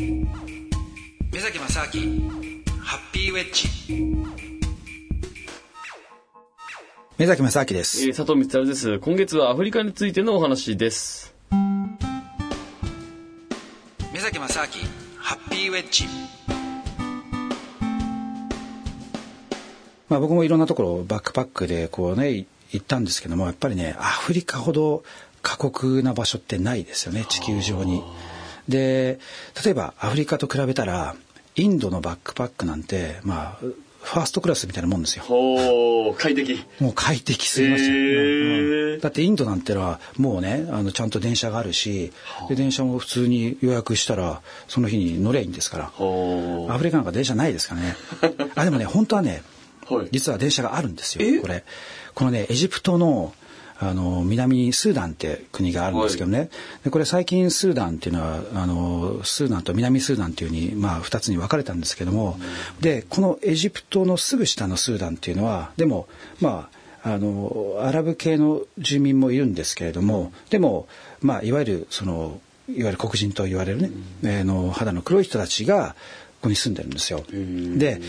[0.00, 2.30] 目崎正明
[2.80, 3.68] ハッピーウェッジ
[7.18, 8.98] 目崎正明です、えー佐藤光です。
[8.98, 11.34] 今月はアフリカについてのお話です。
[14.14, 14.66] 目崎正明
[15.18, 16.04] ハッピーウェッジ
[20.08, 25.04] まあ僕もいろんなところバックパックでこうねい行ったんですけどもやっぱりねアフリカほど
[25.42, 28.02] 過酷な場所ってないですよね地球上に。
[28.70, 29.18] で
[29.64, 31.14] 例えばアフリカと比べたら
[31.56, 33.64] インドのバックパックなんてまあ
[34.02, 35.24] ファーストクラスみたいなもんですよ。
[35.24, 36.64] ほー、快適。
[36.80, 38.92] もう快適すぎますよ、うん。
[38.94, 39.00] うん。
[39.00, 42.10] だってインドなんてのはもうねあのちゃんと電車があるし
[42.48, 45.84] で電車も普通に予約したらその日に乗りゃいいんですから。
[45.84, 47.96] アフリカなんか電車ないですからね。
[48.56, 49.42] あでもね本当はね
[49.86, 50.08] はい。
[50.12, 51.32] 実は電車があるんですえ？
[51.32, 51.64] よこれ。
[52.14, 53.34] このねエジプトの
[53.82, 56.50] あの南にスーダンって国があるんですけどね、
[56.84, 62.38] でこれ最近スーダンっていうのはあのスーダンと南スーダンっていうふうに、まあ、2つに分かれたんですけども、
[62.80, 66.08] でこのエジプトのすぐ下のスーダンっていうのはでも
[66.40, 66.68] ま
[67.02, 70.86] ああのアラブ系の住民もいるんですけれどもでも、
[71.22, 72.38] まあ、いわゆるその
[72.68, 73.90] いわゆる黒人と言われるね、
[74.22, 75.96] えーの肌の黒い人たちが
[76.40, 77.22] ここに住んでるんですよ。
[77.36, 77.78] ん。
[77.78, 78.00] で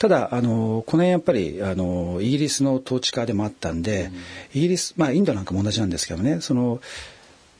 [0.00, 4.10] ただあのこの辺やっぱりあのイギリスの統治下でもあったんで、
[4.54, 6.80] イギリスまあインドなんかも同じなんですけどねその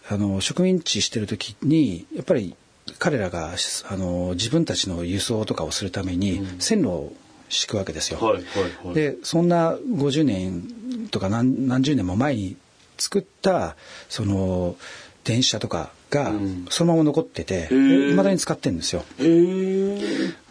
[0.09, 2.57] あの植民地してる時にやっぱり
[2.99, 3.53] 彼らが
[3.91, 7.13] あの自分たちの輸送とかをするために線路を
[7.51, 8.19] 敷くわけですよ。
[8.95, 12.57] でそんな50年とか何何十年も前に
[12.97, 13.77] 作った
[14.09, 14.77] その
[15.25, 19.05] 電車とかがうんそのまま残っててーいまだに使ってるんですよ。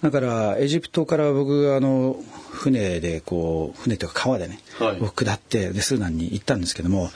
[0.02, 2.16] だからエジプトから僕あの
[2.52, 7.10] 船でこう船というか川でね、はい僕下ってでスーダンに行ったんですけども、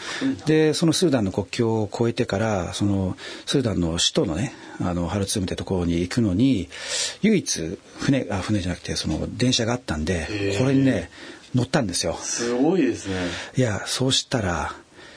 [0.45, 6.69] でそのスーダンの国境を越えてからそのスーダンの首都のねあのハルツームってところに行くのに
[7.21, 11.09] 唯一船あ船じゃなくてその電車があったんでこれにね
[11.55, 12.15] 乗ったんですよ。
[12.15, 13.15] すごいですね。
[13.57, 14.75] いやそうしたら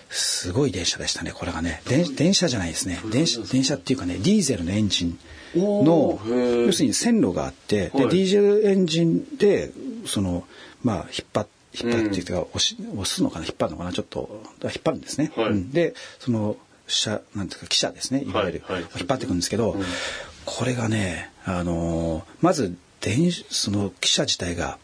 [0.09, 1.83] すごい電車でしたねこれがね。
[1.87, 3.01] 電電車じゃないですね。
[3.11, 5.19] 電車電車っていうかねディーゼルのエンジン
[5.57, 6.19] の
[6.67, 8.15] 要するに線路があって、ではい。
[8.15, 9.73] ディーゼルエンジンで
[10.07, 10.45] その
[10.83, 11.47] まあ引っ張っ
[11.79, 15.31] 引っ張るっていうか、押し押すのかな引っ張るのかなちょっと引っ張るんですね。
[15.37, 15.49] はい。
[15.51, 15.71] うん。
[15.73, 16.57] でその
[16.87, 18.91] 車なんていうか汽車ですねいわゆる、はいはい。
[18.97, 19.77] 引っ張っていくんですけど、
[20.45, 24.79] これがねあのーまず電その汽車自体が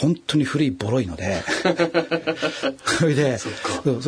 [0.00, 1.42] 本当に古いボロいので
[2.98, 3.50] それでそ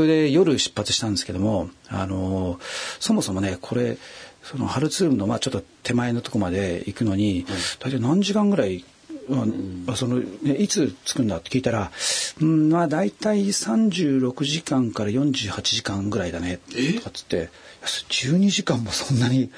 [0.00, 2.58] れで夜出発したんですけどもあのー
[3.00, 3.98] そもそもねこれ
[4.42, 7.44] そのハルツームのまあちょっと手前のとこまで行くのに、
[7.78, 8.84] 大体何時間ぐらい
[9.28, 11.92] まあそのね、いつ着くんだって聞いたら、
[12.40, 16.94] うん、まあ大体36時間から48時間ぐらいだねえ？
[16.94, 17.48] とかっつっていや
[17.82, 19.50] 12時間もそんなに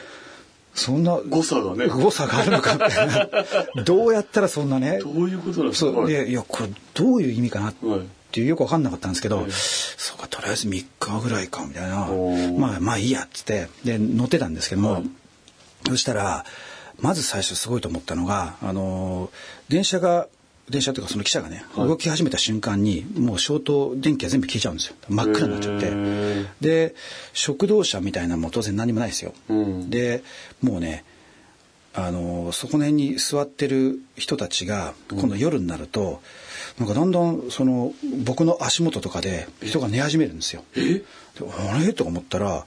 [0.75, 1.87] そんな誤差がね。
[1.89, 3.29] 誤差があるのかみたいな。
[3.85, 8.01] どうやったらそんなねどういうことなんですかそうでいやこれどういう意味かなっはい
[8.33, 8.45] てい。
[8.45, 12.09] うよく分かんなかったんですけど、はいそうかとりあえず3日ぐらいかみたいな。
[12.59, 15.05] まあまあいいやっつってで乗ってたんですけども、はい。
[15.89, 16.45] そしたら
[17.01, 19.31] まず最初すごいと思ったのがあの
[19.69, 20.29] 電車が
[20.71, 21.89] 電車というかその汽車がね、はい。
[21.89, 24.97] 動き始めた瞬間にもう消灯電気が全部消えちゃうんですよ。
[25.09, 25.93] 真っ暗になっちゃって。
[26.61, 26.95] で
[27.33, 29.91] 食堂車みたいなのも当然何もないですよ、うん。
[29.91, 30.23] で
[30.63, 31.05] もうね
[31.95, 36.23] あのそこの辺に座ってる人たちが今度夜になると、
[36.79, 37.93] なんかだんだんその
[38.25, 40.65] 僕の足元とかで人が寝始めるんですよ。
[40.75, 40.95] え？
[40.95, 41.05] で
[41.71, 41.93] あれ？
[41.93, 42.65] とか思ったら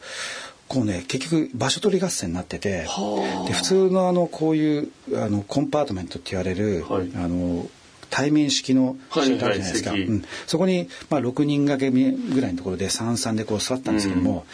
[0.67, 3.47] こうね結局場所取り合戦になっててはあ。
[3.47, 7.11] で普通のあのこういうあのコンパートメントって言われる、はい。
[7.15, 7.67] あの
[8.15, 10.09] 対面式のはいシートあるじゃないですか、はい席。
[10.09, 10.23] うん。
[10.47, 14.45] そこに、まあ、6人掛けぐらいのところで三々でこう座ったんですけども、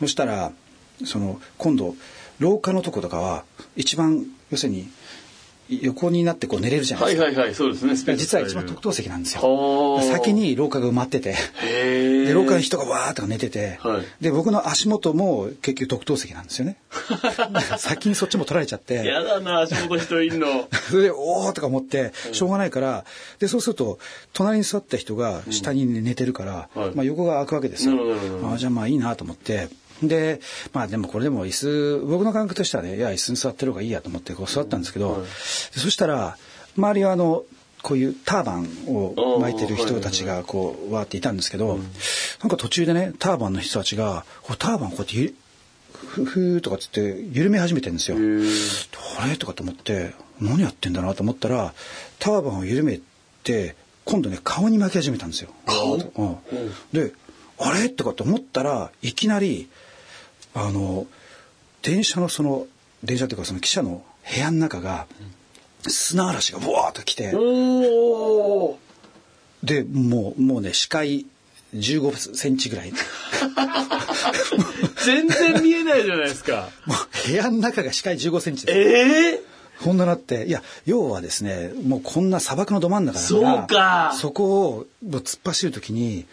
[0.00, 0.52] そしたら
[1.04, 1.96] その今度
[2.38, 3.44] 廊下のとことかは
[3.76, 4.88] 一番要するに
[5.82, 7.96] 横になってこう寝れるじゃないですか、はいはいはい、そうですね。
[7.96, 9.42] スペース実は一番特等席なんですよ。
[9.42, 10.02] はあ。
[10.02, 11.34] 先に廊下が埋まってて。
[11.62, 14.22] で廊下に人がわーっと寝てて、はい。
[14.22, 16.76] で僕の足元も結局特等席なんですよね。
[17.78, 18.94] 先にそっちも取られちゃって。
[19.04, 20.68] やだな、足元人いんの。
[20.90, 23.04] そ れでおーとか思ってしょうがないから。
[23.38, 23.98] でそうすると
[24.32, 26.94] 隣に座った人が下に寝てるから、はい。
[26.94, 27.92] まあ、横が開くわけですよ。
[27.92, 28.54] なるほどなるほど。
[28.54, 29.68] あじゃあまあいいなと思って
[30.02, 30.40] で
[30.72, 35.20] まあでもこれでも椅子僕の感覚としてはねいや椅子に座ってる方がいいやと思ってこう座ったんですけど、はい。
[35.22, 35.26] で
[35.78, 36.36] そしたら
[36.76, 37.44] 周りはあの
[37.82, 41.78] こういうターバンを巻いてる人たちがこうわーっていたんですけど、
[42.40, 45.34] なんか途中でねターバンの人たちがこうターバンこうやってゆ
[45.92, 48.18] ふふーとかっつって緩め始めてるんですよ。
[49.18, 51.72] あれとかと思って何やってんだなと思ったら
[52.18, 53.00] ターバンを緩め
[53.44, 55.50] て今度ね顔に巻き始めたんですよ。
[55.66, 55.94] 顔？
[55.94, 56.36] うん、
[56.92, 57.12] で
[57.58, 57.88] あれ？
[57.88, 59.70] とかと思ったらいきなり
[60.54, 61.06] あの
[61.82, 62.66] 電車のその
[63.02, 64.02] 電車っていうかその汽車の
[64.32, 65.06] 部屋の中が
[65.82, 67.32] 砂嵐がブワーッと来て
[69.62, 71.26] でもうもうね視界
[71.74, 72.92] 15センチぐらい。
[75.04, 76.68] 全然見えないじゃないですか。
[76.84, 78.78] もう部屋の中が視界15センチです。
[78.78, 79.40] ええ
[79.82, 84.14] こんななっていや要はですねもうこんな砂漠のど真ん中だからそうか。
[84.20, 86.26] そこをもう突っ走る時に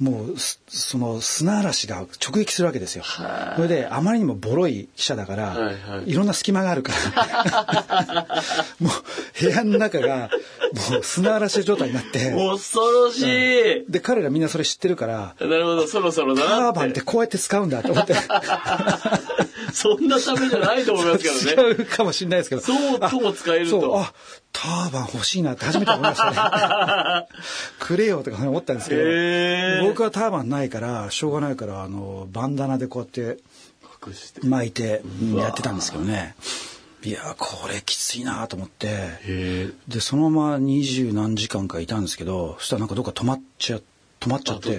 [0.00, 3.04] もうすその砂嵐が直撃するわけですよ。
[3.04, 3.56] はい。
[3.56, 6.10] それであまりにもボロい汽車だから、はいはい。
[6.10, 8.42] いろんな隙間があるから、
[8.80, 10.30] もう部屋の中が
[10.90, 18.14] もう砂嵐状態になって、恐ろしい、で彼らみんなそれ知ってるから、なるほどそろそろタだなっーバンっててこうやって使うんだと思って。
[19.76, 22.62] そんなためじゃないと思いますけどね違うかもしれないですけど。
[22.62, 24.12] そうとも使えるとそうあ
[24.52, 27.26] ターバン欲しいなって初めて思いましたね。
[27.80, 28.96] くれよとか思ったんですけ
[29.82, 33.42] ど、僕はターバンないからしょうがないからあのバンダナでこうやって
[34.42, 35.02] 巻いて
[35.34, 36.36] やってたんですけどね。
[37.02, 39.72] いやこれきついなと思って。
[39.88, 43.80] でそのまま二十何時間かいたんですけどそしたらなんかどっか止まっちゃ
[44.24, 44.78] 止まっちゃって。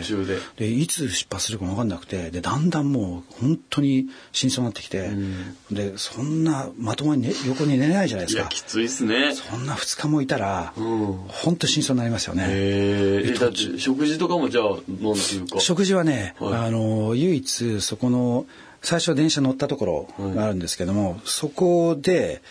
[0.57, 0.67] で。
[0.67, 2.31] いつ出発するか分かんなくて。
[2.31, 5.55] でだんだんもう本当に真相になってきて、ん。
[5.71, 8.41] でそんなまともに、ね、横に寝れないじゃないですか。
[8.41, 9.33] いやきついっすね。
[9.33, 11.13] そんな2日もいたら、うん。
[11.27, 12.45] 本当真相になりますよね。
[12.47, 14.87] へえだって食事とかもじゃあなんて
[15.35, 15.59] いうか？
[15.59, 16.53] 食事はね、はい。
[16.67, 18.45] あの唯一そこの
[18.81, 19.85] 最初電車乗ったとこ
[20.19, 22.41] ろがあるんですけども、そこで、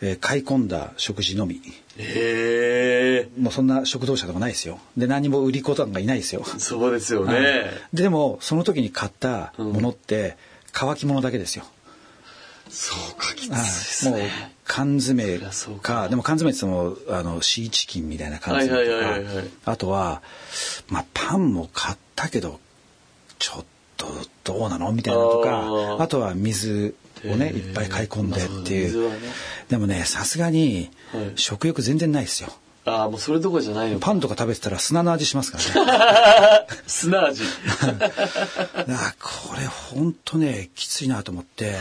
[0.00, 1.60] えー買い込んだ食事のみ。
[1.96, 4.78] へえもうそんな食堂車とかないですよ。
[4.96, 7.40] で何も売り子とかがいないですよ、そうですよはい。
[7.42, 10.36] ねでもその時に買ったものって
[10.72, 11.64] 乾き物だけですよ、
[12.68, 13.60] そうかきついはい。
[13.60, 14.30] ですもうね
[14.64, 15.50] 缶詰か。
[15.82, 19.48] かでも缶詰って言ってもあのシーチキンみたいな缶詰はいとはいはいはい。
[19.64, 20.22] あとは、
[20.88, 22.58] まあ、パンも買ったけど
[23.38, 23.64] ちょっ
[23.96, 24.06] と
[24.42, 26.02] どうなのみたいなのとあかー。
[26.02, 26.94] あとは水
[27.32, 29.10] をねいっぱい買い込んでっていう。
[29.10, 29.16] ね。
[29.68, 31.32] でもねさすがにはい。
[31.36, 32.50] 食欲全然ないですよ。
[32.86, 34.06] ああもうそれどころじゃないのか。
[34.06, 36.66] パンとか食べてたら砂の味しますからね。
[36.86, 37.42] 砂味。
[37.80, 37.96] だか
[38.76, 41.76] らこれ本当ねきついなと思って。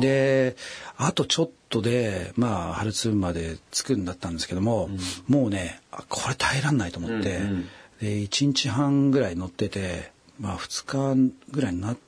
[0.00, 0.56] で
[0.96, 4.88] あとちょっとでまあハルツーンまで着くんだったんですけども、
[5.28, 7.68] もうねあこれ耐えらんないと思って、うんうん。
[8.00, 10.84] で1日半ぐらい乗っててまあ2
[11.26, 12.00] 日ぐらいになって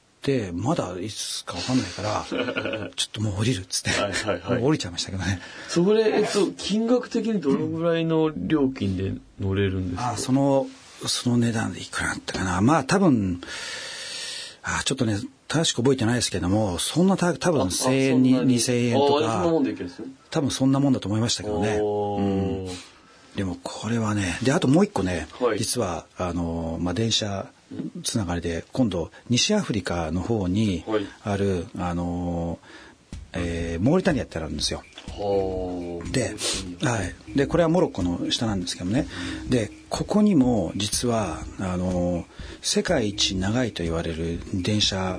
[0.55, 2.25] まだいつか分かんないから
[2.97, 5.41] ちょっともう降りるっつって、はい降りちゃいましたけどね。
[5.69, 10.13] それえっと金額的にどのぐらいの料金で乗れるんですか？
[10.13, 10.67] あその
[11.07, 12.61] その値段でいくらだったかな。
[12.61, 13.41] まあ多分
[14.65, 19.45] あちょっとね正しく覚えてないですけどもそんなた多分あ1,000円にそんな2,000円とか
[20.31, 21.79] 多分そんなもんだと思いましたけどね、
[23.37, 25.59] でもこれはねであともう一個ね、はい。
[25.59, 27.47] 実はあの、まあ、電車
[28.03, 31.07] つながりで今度西アフリカの方にはい。
[31.25, 32.59] ある、あの、
[33.33, 34.83] えーモーリタニアってあるんですよ。
[35.09, 36.35] はあで,、
[36.83, 39.07] はい、でこれはモロッコの下なんですけどね。
[39.49, 42.25] でここにも実はあの
[42.61, 45.19] 世界一長いと言われる電車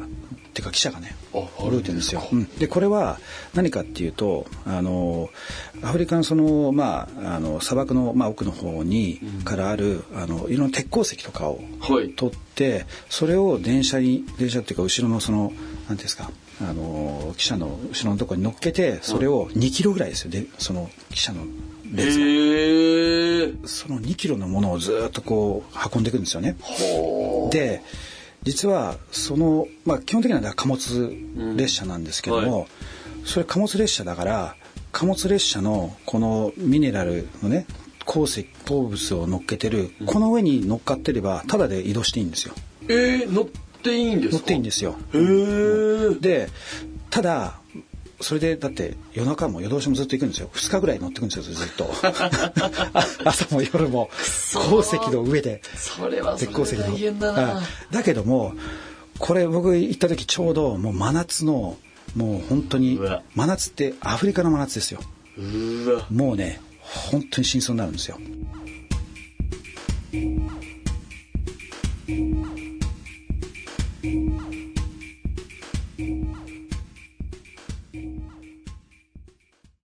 [0.57, 1.77] っていうか汽車がねああるんですか？
[1.77, 2.23] 動いてるんですよ。
[2.31, 2.45] うん。
[2.57, 3.19] でこれは
[3.53, 5.29] 何かっていうとあの
[5.83, 12.09] アフリカのその,、まあ、あの砂漠の、まあ、奥の方に、からあるあのいろんな鉄鉱石とかをはい。
[12.09, 15.53] 取ってそれを電車に電車っていうか後ろのその
[15.87, 20.31] 何ですかあの汽車の後ろのところに乗っけてそれを2キロぐらいですよ。
[20.31, 21.45] でその汽車の
[21.93, 22.25] 列が。
[23.67, 26.57] その2キロのものをずっとこう運んでいくんですよね。
[26.61, 27.81] はで
[28.47, 31.13] 実はその、まあ、基本的には貨物
[31.57, 32.59] 列車なんですけども、うん。
[32.61, 32.67] は
[33.25, 34.55] それ貨物列車だから
[34.93, 37.65] 貨物列車のこのミネラルのね
[38.05, 42.53] 鉱石鉱物を乗っけてる、この上に乗っかってればただで移動していいんですよ。
[42.87, 43.45] えー、乗っ
[43.83, 44.33] ていいんですか？
[44.37, 44.95] 乗っていいんですよ。
[45.13, 46.49] へえで
[47.09, 47.59] ただ
[48.19, 50.49] それでだって夜中も夜通しもずっと行くんですよ。
[50.53, 51.89] 2日ぐらい乗ってくんですよずっと。
[53.23, 54.09] 朝も夜も。
[54.53, 55.61] 鉱石の上で。
[55.75, 58.53] それはそれ大変だけども
[59.19, 61.77] これ僕行った時ちょうどもう真夏の
[62.15, 62.99] もう本当に
[63.35, 65.01] 真夏ってアフリカの真夏ですよ。
[66.09, 68.17] もうね本当に真相になるんですよ